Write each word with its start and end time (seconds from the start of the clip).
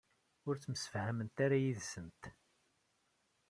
Ur 0.47 0.55
ttemsefhament 0.57 1.37
ara 1.45 1.57
yid-sent? 1.63 2.23